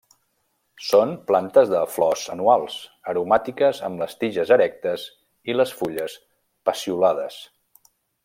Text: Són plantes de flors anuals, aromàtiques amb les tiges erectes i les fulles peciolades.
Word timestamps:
Són 0.85 1.11
plantes 1.31 1.69
de 1.73 1.81
flors 1.97 2.23
anuals, 2.35 2.77
aromàtiques 3.13 3.83
amb 3.89 4.01
les 4.05 4.17
tiges 4.23 4.55
erectes 4.57 5.05
i 5.53 5.57
les 5.61 5.75
fulles 5.83 6.17
peciolades. 6.71 7.39